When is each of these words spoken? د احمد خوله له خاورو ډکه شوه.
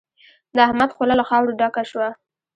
د 0.55 0.57
احمد 0.67 0.89
خوله 0.95 1.13
له 1.19 1.25
خاورو 1.29 1.57
ډکه 1.59 1.83
شوه. 1.91 2.09